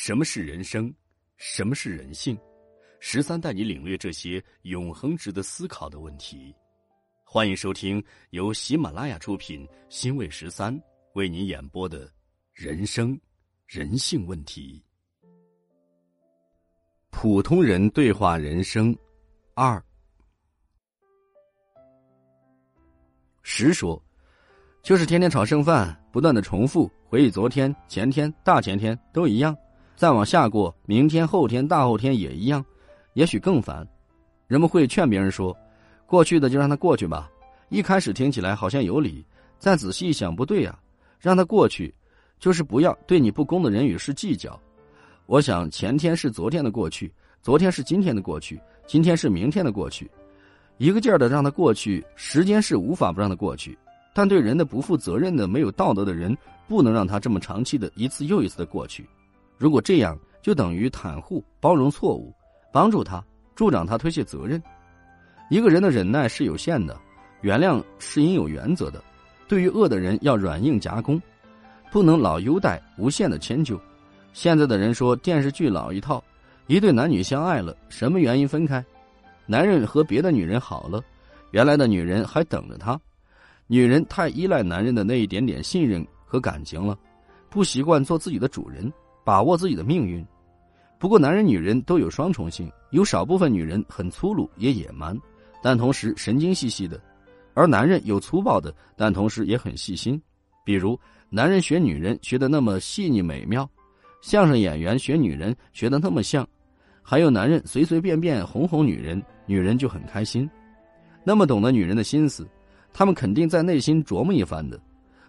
[0.00, 0.94] 什么是人生？
[1.38, 2.38] 什么是人性？
[3.00, 6.54] 十三带你领略这些永恒值得思考的问题。
[7.24, 10.80] 欢迎收听由喜马拉雅出品、新卫十三
[11.14, 12.06] 为您演播的
[12.52, 13.20] 《人生
[13.66, 14.80] 人性问题》。
[17.10, 18.96] 普通人对话人生
[19.54, 19.84] 二。
[23.42, 24.00] 十说，
[24.80, 29.54] 就是天天炒剩饭，不断的重复回忆昨天、前天、大前天都一样。
[29.98, 32.64] 再往下过，明天、后天、大后天也一样，
[33.14, 33.84] 也许更烦。
[34.46, 35.54] 人们会劝别人说
[36.06, 37.28] ：“过去的就让它过去吧。”
[37.68, 39.26] 一开始听起来好像有理，
[39.58, 40.78] 再仔细一想，不对呀，
[41.18, 41.92] 让它过去，
[42.38, 44.56] 就是不要对你不公的人与事计较。
[45.26, 48.56] 我想，前天是昨天的过去，昨天是今天的过去，
[48.86, 50.08] 今天是明天的过去，
[50.76, 52.06] 一个劲儿的让它过去。
[52.14, 53.76] 时间是无法不让它过去，
[54.14, 59.04] 但对人的不负责任的、没有道德的人，不能让他这么长期的一次又一次的过去。
[59.58, 62.32] 如果这样，就等于袒护、包容错误，
[62.72, 63.22] 帮助他、
[63.56, 64.62] 助长他推卸责任。
[65.50, 66.98] 一个人的忍耐是有限的，
[67.40, 69.02] 原谅是应有原则的。
[69.48, 71.20] 对于恶的人，要软硬夹攻，
[71.90, 73.80] 不能老优待、无限的迁就。
[74.32, 76.22] 现在的人说电视剧老一套，
[76.66, 78.84] 一对男女相爱了，什么原因分开？
[79.46, 81.02] 男人和别的女人好了，
[81.50, 83.00] 原来的女人还等着他。
[83.66, 86.96] 女人太依赖男人的那一点点信任和感情了，
[87.50, 88.92] 不习惯做自己的主人。
[89.28, 90.26] 把握自己的命运，
[90.98, 95.14] 不过男人女人都有双重性，有少部分女人很粗鲁也野蛮，
[95.62, 96.96] 但同时神经兮兮的；
[97.52, 100.18] 而男人有粗暴的，但同时也很细心。
[100.64, 103.68] 比如男人学女人学的那么细腻美妙，
[104.22, 106.48] 相声演员学女人学的那么像，
[107.02, 110.48] 还有男人随随便便哄哄女人，女人就很开心。
[111.22, 112.48] 那么懂得女人的心思，
[112.94, 114.80] 他们肯定在内心琢磨一番的，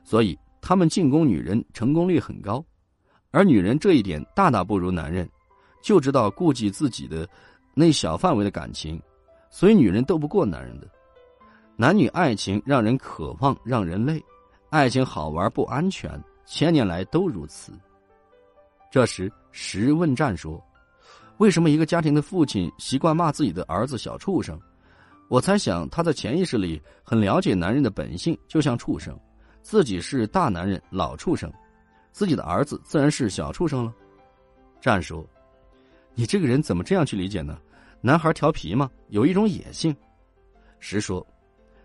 [0.05, 2.63] 所以他们进攻女人成功率很高。
[3.31, 5.29] 而女人这一点大大不如男人，
[5.81, 7.27] 就知道顾及自己的
[7.73, 9.01] 那小范围的感情，
[9.49, 10.87] 所以女人斗不过男人的。
[11.75, 14.21] 男女爱情让人渴望，让人累，
[14.69, 16.11] 爱情好玩不安全，
[16.45, 17.71] 千年来都如此。
[18.91, 20.61] 这时，时问战说
[21.37, 24.59] ：“为什么一个家庭的父亲习惯骂自己的儿子小畜生？
[25.29, 29.15] 我猜想他在潜意识里很了解男人的本性，就像畜生，
[29.61, 31.53] 自己是大男人，老畜生。”
[32.11, 33.93] 自己的儿子自然是小畜生了。
[34.81, 35.25] 战说
[36.15, 37.59] ：“你这个人怎么这样去理解呢？
[38.01, 38.89] 男孩调皮吗？
[39.09, 39.95] 有一种野性。”
[40.79, 41.25] 实说：“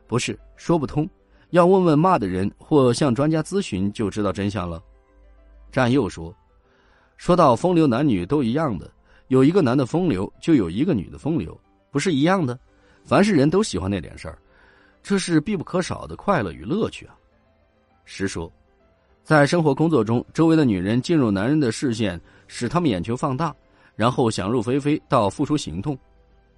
[0.06, 1.08] 不是，说不通。
[1.50, 4.82] 要问问骂的人，或向专家咨询，就知道真相了。”
[5.72, 6.34] 战又说
[7.16, 8.90] ：“说到风流男女都一样的，
[9.28, 11.60] 有一个男的风流，就有一个女的风流，
[11.90, 12.58] 不是一样的。
[13.04, 14.38] 凡是人都喜欢那点事儿，
[15.02, 17.16] 这是必不可少的快乐与乐趣啊。”
[18.04, 18.50] 实说。
[19.24, 23.56] 在生活工作中，周围的女人进入男人的视线，使他们眼球放大，
[23.96, 25.98] 然后想入非非到付出行动。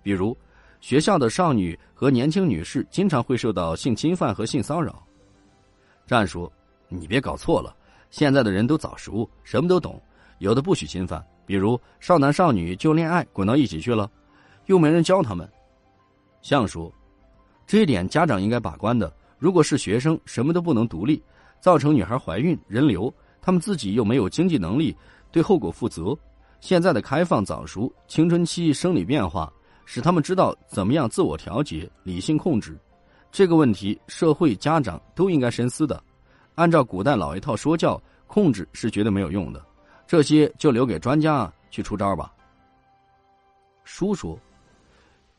[0.02, 0.36] 比如，
[0.80, 5.00] 学校的少女和年轻女士经常会受到性侵犯和性骚扰。
[6.08, 6.50] 战叔
[6.90, 7.72] ：“你别搞错了，
[8.10, 10.02] 现在的人都早熟，什么都懂，
[10.38, 11.24] 有的不许侵犯。
[11.46, 14.10] 比如少男少女就恋爱滚到一起去了，
[14.66, 15.48] 又没人教他们。”
[16.42, 16.92] 相叔
[17.64, 19.12] ：“这一点家长应该把关的。
[19.38, 21.22] 如果是学生，什么都不能独立。”
[21.66, 23.12] 造成女孩怀孕、人流，
[23.42, 24.96] 他们自己又没有经济能力
[25.32, 26.16] 对后果负责。
[26.60, 29.52] 现在的开放早熟、青春期生理变化，
[29.84, 32.78] 使他们知道怎么样自我调节、理性控制。
[33.32, 36.00] 这个问题，社会、家长都应该深思的。
[36.54, 39.60] 按照古代老一套说教，控制是绝对没有用的。
[40.06, 42.32] 这些就留给专家去出招吧。
[43.82, 44.38] 叔说：“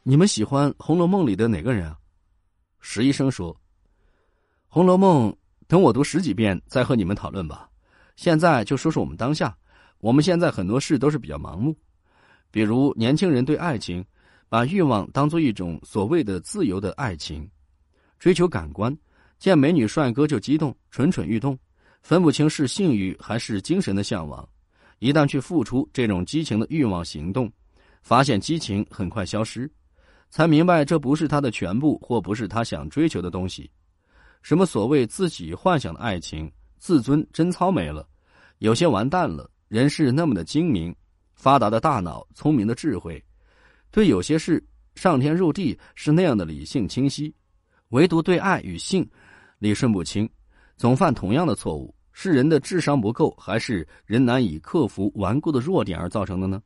[0.03, 1.97] 你们喜欢《红楼梦》里的哪个人啊？”
[2.81, 3.53] 石医生说
[4.67, 5.31] ：“《红楼梦》。”
[5.67, 7.69] 等我读十几遍再和你们讨论吧。
[8.15, 9.55] 现在就说说我们当下。
[9.99, 11.75] 我们现在很多事都是比较盲目，
[12.51, 14.05] 比如年轻人对爱情，
[14.47, 17.49] 把欲望当做一种所谓的自由的爱情，
[18.19, 18.95] 追求感官，
[19.39, 21.57] 见美女帅哥就激动，蠢蠢欲动，
[22.03, 24.47] 分不清是性欲还是精神的向往。
[24.99, 27.51] 一旦去付出这种激情的欲望行动，
[28.03, 29.67] 发现激情很快消失，
[30.29, 33.69] 才明白这不是他的全部，或不是他想追求的东西。
[34.47, 38.07] 什么所谓自己幻想的爱情，自尊贞操没了，
[38.59, 39.51] 有些完蛋了。
[39.67, 40.95] 人是那么的精明，
[41.35, 43.21] 发达的大脑，聪明的智慧，
[43.91, 44.65] 对有些事
[44.95, 47.35] 上天入地是那样的理性清晰，
[47.89, 49.05] 唯独对爱与性
[49.59, 50.29] 理顺不清，
[50.77, 51.93] 总犯同样的错误。
[52.13, 56.63] 是人的智商不够，还是人难以克服顽固的弱点而造成的呢？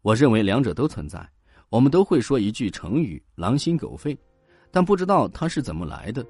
[0.00, 1.28] 我认为两者都存在。
[1.68, 4.18] 我们都会说一句成语“狼心狗肺”，
[4.72, 6.26] 但不知道它是怎么来的。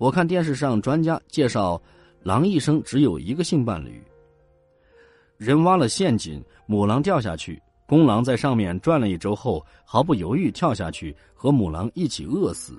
[0.00, 1.78] 我看电视上专家介绍，
[2.22, 4.02] 狼一生只有一个性伴侣。
[5.36, 12.78] 人挖了陷阱，母狼掉下去，公狼在上面转了一周后，毫不犹豫跳下去，和母狼一起饿死。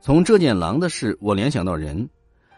[0.00, 2.08] 从这件狼的事，我联想到人，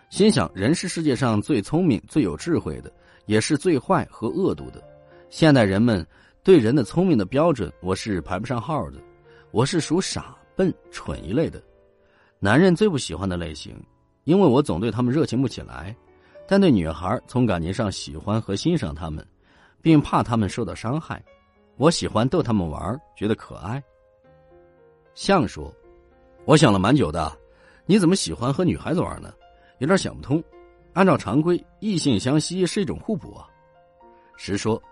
[0.08, 2.90] 心想人是世界上最聪明、最有智慧的，
[3.26, 4.82] 也是最坏和恶毒的。
[5.28, 6.04] 现代人们
[6.42, 8.96] 对人的聪明的标准，我是排不上号的，
[9.50, 11.62] 我是属傻、笨、蠢一类的，
[12.42, 13.78] 男人最不喜欢的类型，
[14.24, 15.94] 因为我总对他们热情不起来。
[16.48, 19.24] 但对女孩从感情上喜欢和欣赏他们，
[19.82, 21.22] 并怕他们受到伤害，
[21.76, 23.80] 我喜欢逗他们玩，觉得可爱。
[25.14, 25.70] 象说
[26.46, 27.30] ：“我想了蛮久的，
[27.84, 29.34] 你怎么喜欢和女孩子玩呢？
[29.78, 30.42] 有点想不通。
[30.94, 33.46] 按照常规，异性相吸是一种互补啊。”
[34.38, 34.82] 实说：“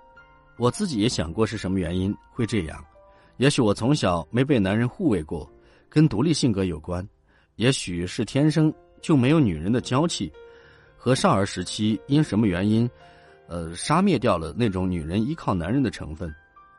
[0.58, 2.84] 我自己也想过是什么原因会这样，
[3.38, 5.50] 也许我从小没被男人护卫过，
[5.88, 7.06] 跟独立性格有关，
[7.58, 8.72] 也许是天生
[9.02, 10.32] 就没有女人的娇气。”
[11.00, 12.90] 和少儿时期因什么原因，
[13.46, 16.34] 呃，杀灭掉了那种女人依靠男人的成分。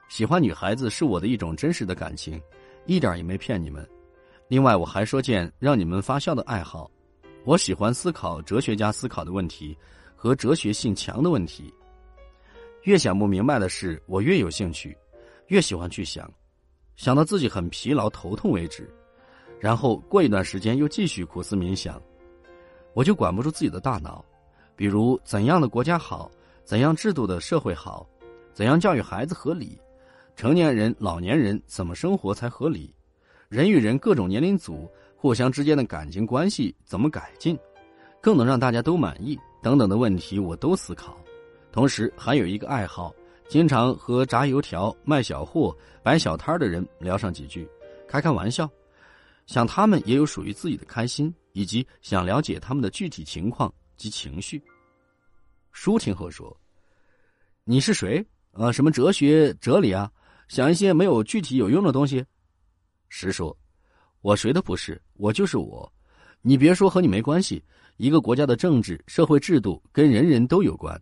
[0.10, 2.40] 喜欢女孩子是我的一种真实的感情，
[2.86, 3.88] 一点也没骗你们。
[4.50, 6.92] 另外，我还说件让你们发笑的爱好：
[7.46, 9.76] 我喜欢思考哲学家思考的问题
[10.16, 11.74] 和哲学性强的问题。
[12.84, 14.96] 越想不明白的事，我越有兴趣，
[15.48, 16.30] 越喜欢去想，
[16.98, 18.90] 想到自己很疲劳头痛为止，
[19.60, 22.02] 然后过一段时间又继续苦思冥想。
[22.94, 24.24] 我就管不住自己的大脑，
[24.76, 26.30] 比如怎样的国家好，
[26.64, 28.08] 怎样制度的社会好，
[28.54, 29.80] 怎样教育孩子合理，
[30.36, 32.94] 成年人、老年人怎么生活才合理，
[33.48, 37.58] 人与人各种年龄组互相之间的感情关系怎么改进，
[38.22, 41.18] 更能让大家都满意等等的问题，我都思考。
[41.72, 43.14] 同时还有一个爱好，
[43.48, 47.70] 经常和炸油条、卖小货、摆小摊的人聊上几句，
[48.08, 48.70] 开开玩笑。
[49.50, 54.62] 想他们也有属于自己的开心，以及想了解他们的具体情况及情绪。
[55.72, 56.56] 舒听后说
[57.66, 58.24] ：“你是谁？
[58.52, 60.08] 呃，什么哲学哲理啊？
[60.50, 62.24] 想一些没有具体有用的东西。”
[63.10, 63.58] 实说
[64.22, 65.92] ：“我谁都不是，我就是我。
[66.44, 67.64] 你别说和你没关系。
[67.98, 70.96] 一个国家的政治社会制度跟人人都有关，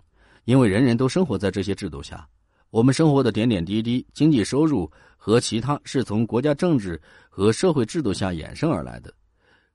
[0.45, 2.25] 因为人人都生活在这些制度下。”
[2.69, 9.13] 我们生活的点点滴滴、经济收入和其他，是从国家政治和社会制度下衍生而来的。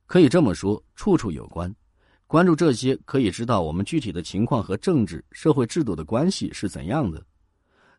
[0.06, 1.75] 可以这么说，处处有关。
[2.27, 7.25] 关注这些，可以知道我们具体的情况和政治社会制度的关系是怎样的。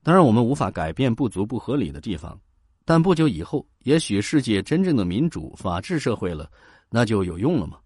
[0.03, 2.39] 当然，我们无法改变不足不合理的地方，
[2.85, 6.47] 但不久以后，也许世界真正的民主法治社会了，
[6.89, 7.79] 那就有用了吗？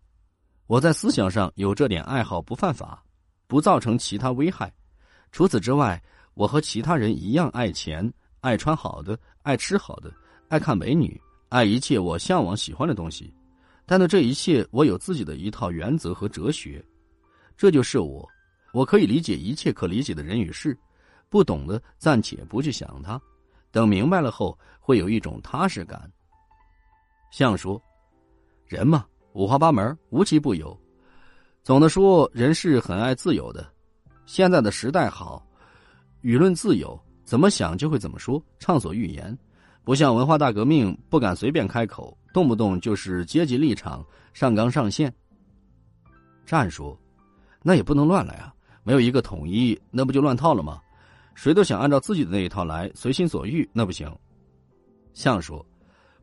[0.66, 3.02] 我在思想上有这点爱好，不犯法，
[3.48, 4.70] 不造成其他危害。
[5.32, 6.04] 除此之外。
[6.38, 10.14] 我和其他人一样爱钱，爱穿好的，爱吃好的，
[10.50, 11.20] 爱看美女，
[11.50, 13.34] 爱一切我向往喜欢的东西。
[13.88, 16.86] 但对这一切，我有自己的一套原则和哲学。
[17.58, 18.24] 这就是我，
[18.72, 20.78] 我可以理解一切可理解的人与事，
[21.28, 23.20] 不懂的暂且不去想它，
[23.72, 26.00] 等明白了后，会有一种踏实感。
[27.32, 27.82] 像说，
[28.68, 30.80] 人嘛，五花八门，无奇不有。
[31.64, 33.68] 总的说，人是很爱自由的。
[34.28, 35.47] 现在的时代好。
[36.22, 39.38] 舆论自由，怎么想就会怎么说，畅所欲言，
[39.84, 45.14] 不像文化大革命，不敢随便开口，动不动就是阶级立场，上纲上线。
[46.46, 46.98] 战说，
[47.62, 48.54] 那也不能乱来啊，
[48.84, 50.82] 没有一个统一，那不就乱套了吗？
[51.36, 54.12] 谁都想按照自己的那一套来，随心所欲，那不行。
[55.14, 55.64] 相说，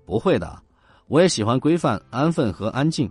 [0.04, 0.60] 不会的，
[1.06, 3.10] 我也喜欢规范、安分和安静，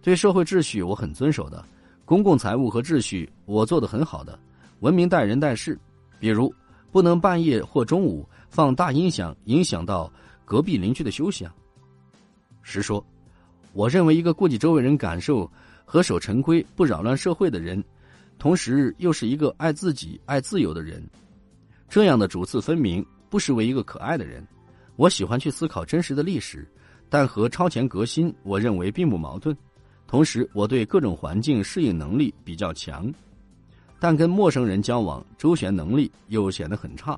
[0.00, 1.64] 对社会秩序我很遵守的，
[2.04, 4.38] 公共财务和秩序我做的很好的，
[4.80, 5.78] 文明待人待事。
[6.20, 6.54] 比如，
[6.92, 10.12] 不能半夜或中午放大音响，影响到
[10.44, 11.52] 隔壁邻居的休息啊。
[12.62, 13.04] 实说，
[13.72, 15.50] 我认为一个顾及周围人感受、
[15.84, 17.82] 和守成规、不扰乱社会的人，
[18.38, 21.02] 同时又是一个爱自己、爱自由的人，
[21.88, 24.46] 这样的主次分明，不失为一个可爱的人。
[24.96, 26.68] 我喜欢去思考真实的历史，
[27.08, 29.56] 但和超前革新，我认为并不矛盾。
[30.06, 33.10] 同时，我对各种环境适应能力比较强。
[34.00, 37.16] 但跟陌生人交往，周旋能力又显得很差。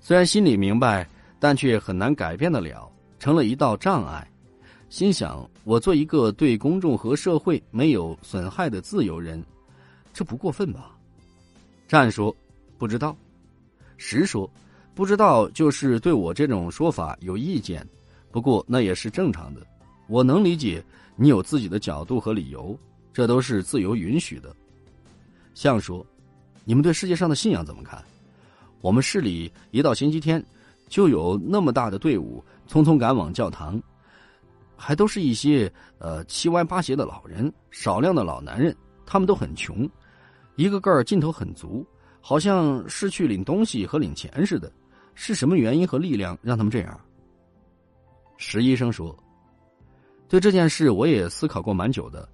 [0.00, 1.06] 虽然心里明白，
[1.38, 4.26] 但却很难改变得了，成了一道障碍。
[4.88, 9.42] 心想：我做一个对公众和社会没有损害的自由人，
[10.12, 10.96] 这不过分吧？
[11.86, 12.34] 战说：
[12.78, 13.14] 不知道。
[13.96, 14.50] 实说：
[14.94, 17.86] 不知道，就是对我这种说法有意见。
[18.30, 19.60] 不过那也是正常的，
[20.08, 20.82] 我能理解
[21.16, 22.76] 你有自己的角度和理由，
[23.12, 24.54] 这都是自由允许的。
[25.54, 26.04] 相说
[26.64, 28.02] ：“你们对世界上的信仰怎么看？
[28.80, 30.44] 我们市里一到星期天，
[30.88, 33.80] 就有那么大的队伍匆匆赶往教堂，
[34.76, 38.74] 还都是一些呃七歪八斜的老人，少量的老男人，
[39.06, 39.88] 他们都很穷，
[40.56, 41.86] 一个个劲头很足。
[42.24, 44.70] 好像是去领东西和领钱似的。
[45.14, 47.00] 是什么原因和力量让他们这样？
[48.36, 49.12] 石医生说
[50.28, 52.28] ：“对这件事，我也思考过蛮久的。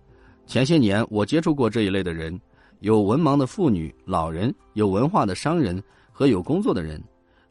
[0.46, 2.38] 前些年，我接触过这一类的人，
[2.80, 5.82] 有文盲的妇女、老人，有文化的商人
[6.12, 7.02] 和有工作的人。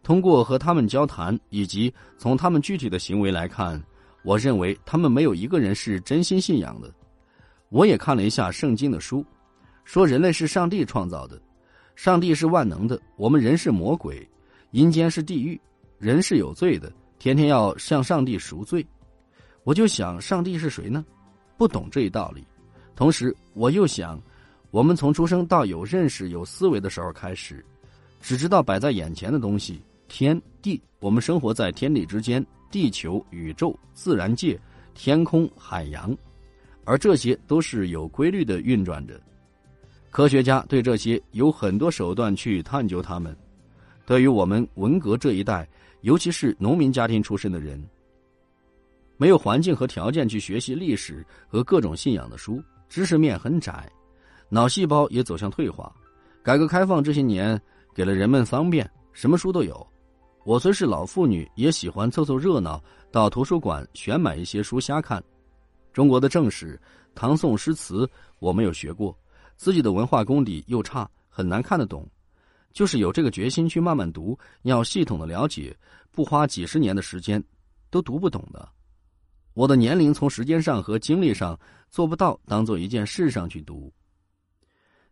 [0.04, 3.82] 通过和他们交谈，以及从他们具体的行为来看，
[4.24, 6.94] 我认为他们没有一个人是真心信仰的。
[7.70, 9.26] 我也看了一下圣经的书，
[9.84, 11.42] 说人类是上帝创造的，
[11.96, 14.28] 上帝是万能的，我们人是魔鬼。”
[14.72, 15.60] 阴间是地狱，
[15.98, 18.86] 人是有罪的，天天要向上帝赎罪。
[19.64, 21.06] 我就想，上帝是谁呢？
[21.58, 22.46] 不懂这一道理。
[22.94, 24.22] 同时，我又想，
[24.72, 27.64] 我们从出生到有认识、有思维的时候开始，
[28.20, 30.82] 只知道摆在眼前的东西，天地。
[31.00, 34.60] 我们生活在天地之间，地球、宇宙、自然界、
[34.94, 36.16] 天空、海洋，
[36.86, 39.20] 而这些都是有规律的运转着。
[40.10, 43.36] 科学家对这些有很多手段去探究它们。
[44.06, 45.68] 对于我们文革这一代，
[46.02, 47.82] 尤其是农民家庭出身的人，
[49.18, 53.88] 没有环境和条件去学习历史和各种信仰的书，知识面很窄，
[54.50, 55.94] 脑细胞也走向退化。
[56.44, 57.60] 改革开放这些年
[57.94, 59.86] 给了人们方便，什么书都有。
[60.46, 65.22] 我虽是老妇女，也喜欢凑凑热闹，到图书馆选买一些书瞎看。
[65.92, 66.80] 中国的正史、
[67.14, 69.18] 唐宋诗词我没有学过，
[69.58, 72.08] 自己的文化功底又差，很难看得懂。
[72.72, 75.76] 就是有这个决心去慢慢读，要系统的了解，
[76.12, 77.44] 不花几十年的时间，
[77.90, 78.70] 都读不懂的。
[79.54, 83.92] 我的年龄从时间上和精力上做不到当做一件事上去读。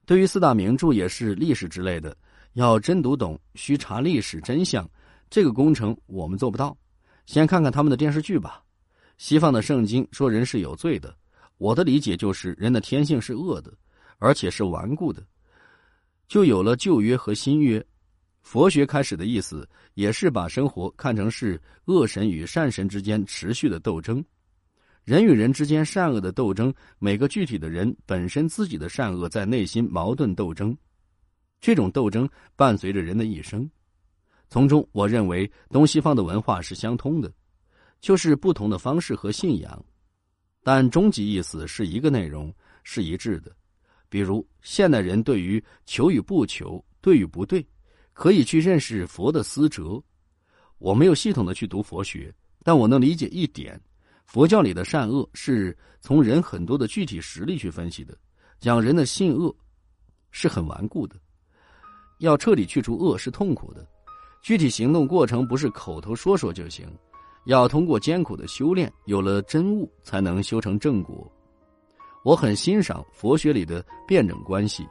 [0.05, 2.15] 对于四大名著也是历史之类的，
[2.53, 4.87] 要真读懂，需查历史真相。
[5.29, 6.77] 这个工程我们做不到。
[7.25, 8.61] 先看看他们的电视剧吧。
[9.17, 11.15] 西方的圣经说人是有罪的，
[11.57, 13.73] 我的理解就是人的天性是恶的，
[14.19, 15.25] 而且是顽固的。
[16.27, 17.83] 就有了旧约和新约，
[18.43, 24.23] 佛学开始的意思也是把生活看成是恶神与善神之间持续的斗争，
[25.05, 30.75] 人与人之间善恶的斗争，每个具体的人本身自己的善恶在内心矛盾斗争，
[31.61, 33.69] 这种斗争伴随着人的一生。
[34.49, 37.31] 从中，我认为东西方的文化是相通的，
[38.01, 39.85] 就是不同的方式和信仰，
[40.63, 43.55] 但终极意思是一个内容，是一致的。
[44.09, 47.63] 比如现代人对于求与不求、对与不对，
[48.11, 50.01] 可以去认识佛的思哲。
[50.79, 52.33] 我没有系统的去读佛学，
[52.63, 53.79] 但我能理解一点：
[54.25, 58.17] 佛教里的善恶是从人很多的具体实力去分析的，
[58.59, 59.55] 讲人的性恶
[60.31, 61.15] 是很顽固的，
[62.19, 63.87] 要彻底去除恶是痛苦的，
[64.41, 66.85] 具体行动过程不是口头说说就行，
[67.45, 71.31] 要通过艰苦的修炼，有了真悟才能修成正果。
[72.23, 74.85] 我很欣赏佛学里的辩证关系，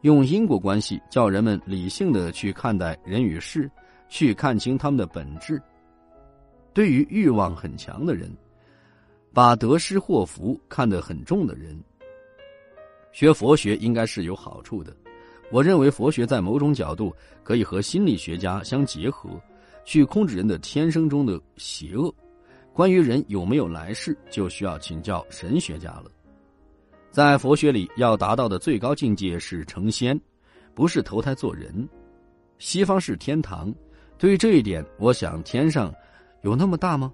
[0.00, 3.70] 用因果关系叫人们理性的去看待人与事，
[4.08, 5.62] 去看清他们的本质。
[6.72, 8.34] 对于欲望很强的人，
[9.38, 11.80] 把得失祸福看得很重的人，
[13.12, 14.92] 学佛学应该是有好处的。
[15.52, 17.14] 我认为佛学在某种角度
[17.44, 19.30] 可以和心理学家相结合，
[19.84, 22.12] 去控制人的天生中的邪恶。
[22.72, 26.10] 关于人有没有来世，就需要请教神学家了。
[27.12, 30.20] 在佛学里，要达到的最高境界是成仙，
[30.74, 31.88] 不是投胎做人。
[32.58, 33.72] 西方是天堂，
[34.18, 35.94] 对于这一点，我想天上
[36.42, 37.12] 有那么大吗？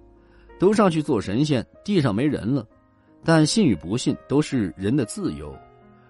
[0.59, 2.65] 都上去做神仙，地上没人了。
[3.23, 5.57] 但信与不信都是人的自由。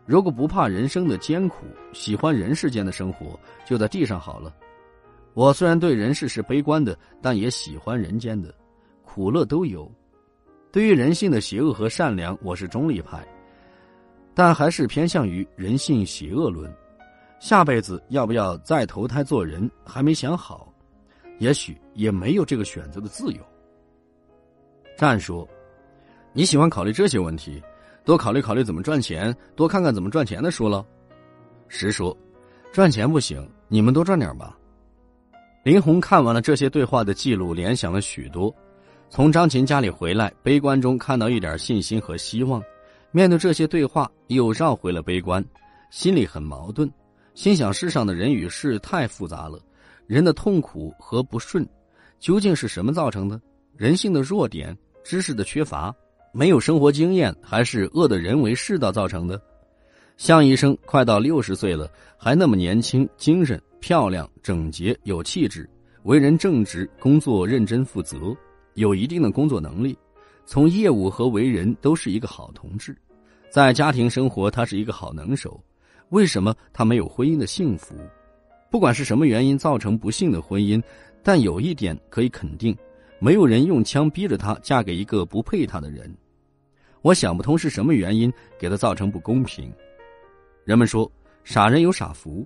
[0.05, 4.53] 如果不怕人生的艰苦，喜欢人世间的生活，就在地上好了。
[5.33, 8.53] 我虽然对人世是悲观的，但也喜欢人间的
[9.03, 9.91] 苦乐都有。
[10.71, 13.25] 对于人性的邪恶和善良，我是中立派。
[14.33, 16.69] 但还是偏向于人性邪恶论，
[17.39, 20.71] 下辈子要不要再投胎做人还没想好，
[21.39, 23.39] 也许也没有这个选择的自由。
[24.97, 25.47] 战说
[26.31, 27.61] ：“你喜欢考虑这些问题，
[28.05, 30.85] 多考虑考虑怎么赚钱，多看看怎么赚钱的书了。”
[31.67, 32.15] 实说
[32.71, 34.57] ：“赚钱不行，你们多赚点吧。”
[35.63, 38.55] 林红看完了这些对话的记录，联想了许多，
[39.09, 42.63] 从张琴家里回来，悲观中看到一点信心和希望。
[43.11, 45.43] 面对这些对话，又绕回了悲观，
[45.89, 46.89] 心里很矛盾，
[47.33, 49.59] 心想世上的人与事太复杂了，
[50.05, 51.67] 人的痛苦和不顺，
[52.19, 53.41] 究竟是什么造成的？
[53.75, 55.95] 人性的弱点、知识的缺乏、
[56.31, 59.39] 没有生活经验，还是恶的人为世道造成的？
[60.17, 65.69] 向医生快到六十岁了，还那么年轻、精神、漂亮、整洁、有气质，
[66.05, 68.35] 为人正直，工作认真负责，
[68.73, 69.95] 有一定的工作能力，
[70.43, 72.97] 从业务和为人都是一个好同志。
[73.51, 75.63] 在家庭生活，他是一个好能手，
[76.09, 77.93] 为什么他没有婚姻的幸福？
[78.71, 80.81] 不管是什么原因造成不幸的婚姻，
[81.21, 82.75] 但有一点可以肯定：
[83.19, 86.13] 没有人用枪逼着她嫁给一个不配她的人。
[87.01, 89.71] 我想不通是什么原因给她造成不公平。
[90.63, 91.09] 人们说，
[91.43, 92.45] 傻人有傻福。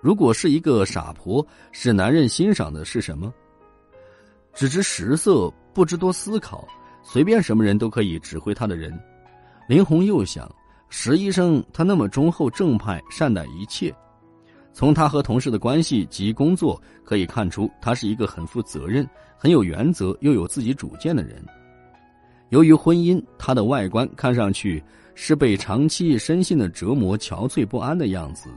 [0.00, 3.32] 如果是一个傻婆，使男人欣赏的是什么？
[4.52, 6.66] 只知食色，不知多思考，
[7.02, 8.92] 随便什么人都可以指挥他的人。
[9.68, 10.52] 林红又想，
[10.88, 13.94] 石医生他那么忠厚正派，善待一切。
[14.72, 21.44] 从他和同事的关系及工作可以看出，他是一个很负责任、很有原则又有自己主见的人。
[22.48, 24.82] 由于婚姻，他的外观看上去
[25.14, 28.48] 是被长期身心的折磨憔悴不安的样子。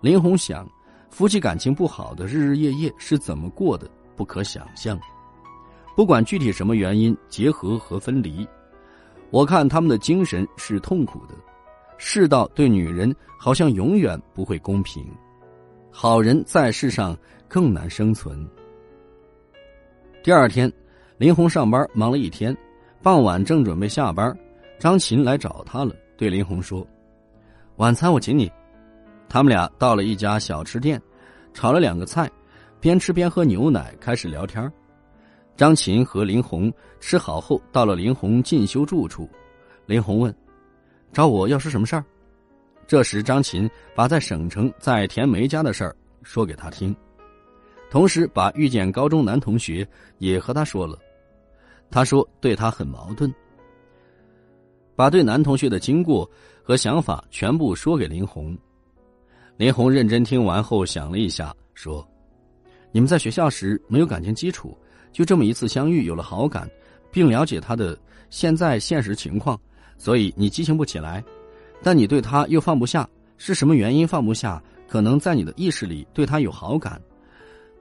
[0.00, 0.68] 林红想，
[1.10, 3.90] 夫妻感情不好的日日夜夜是怎么过的？
[4.16, 4.98] 不可想象。
[5.96, 8.46] 不管具体什么原因结合和分离，
[9.30, 11.34] 我看他们的精神是痛苦的。
[11.96, 15.06] 世道对女人好像永远不会公平，
[15.90, 17.16] 好人在世上
[17.48, 18.46] 更难生存。
[20.22, 20.70] 第二天，
[21.18, 22.56] 林红上班忙了一天，
[23.02, 24.36] 傍晚正准备下班，
[24.78, 26.86] 张琴来找他了，对林红说
[27.76, 28.50] ：“晚餐我请你。”
[29.28, 31.00] 他们俩到了一家小吃店，
[31.52, 32.30] 炒了两个菜，
[32.80, 34.70] 边吃边喝牛奶，开始聊天。
[35.56, 39.28] 张琴和林红吃好后，到了林红进修住处。
[39.86, 40.34] 林红问
[41.14, 42.04] ：“找我要是什么事儿？”
[42.86, 46.94] 这时，张琴把在省城在田梅家的事儿说给他听，
[47.90, 50.98] 同时把遇见高中男同学也和他说了。
[51.90, 53.32] 他说对他很矛盾，
[54.94, 56.28] 把对男同学的经过
[56.62, 58.54] 和想法全部说给林红。
[59.56, 62.06] 林红认真听完后，想了一下，说
[62.92, 64.76] ：“你们在学校时没有感情基础，
[65.12, 66.68] 就这么一次相遇有了好感，
[67.10, 67.96] 并了解他的
[68.28, 69.58] 现在现实情况，
[70.04, 71.24] 所以你激情不起来。
[71.82, 73.08] 但你对他又放不下，
[73.38, 74.62] 是什么原因放不下？
[74.86, 77.00] 可能在你的意识里对他有好感。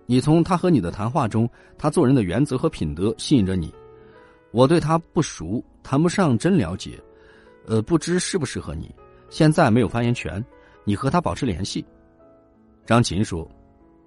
[0.06, 3.74] 你从他和你的谈话中，他做人的原则和品德吸引着你。
[4.52, 6.98] 我对他不熟，谈不上真了解，
[7.66, 8.90] 呃，不知适不适合你。
[9.30, 10.42] 现在没有发言权。”
[10.86, 11.86] 你和他保持联系，
[12.86, 13.50] 张琴说：“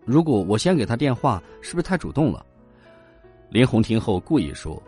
[0.05, 2.45] 如果我先给他电话，是不是太主动了？”
[3.49, 4.83] 林红听后故意说：“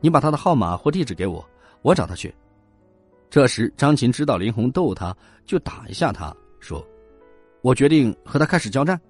[0.00, 1.44] 你把他的号码或地址给我，
[1.82, 2.32] 我找他去。”
[3.28, 6.86] 这时张琴知道林红逗他，就打一下他，说
[7.62, 9.00] ：“我决定和他开始交战。”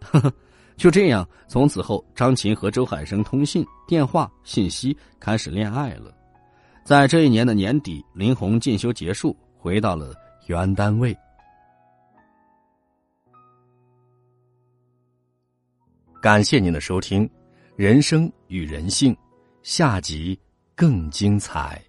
[0.00, 0.32] 呵呵，
[0.76, 6.14] 就这样，从此后张琴和周海生通信、电话、信息，开始恋爱了。
[6.84, 10.14] 在这一年的年底，林红进修结束，回到了。
[10.46, 11.16] 原单位，
[16.20, 17.24] 感谢您的收听，
[17.76, 19.14] 《人生与人性》
[19.62, 20.36] 下集
[20.74, 21.80] 更精彩。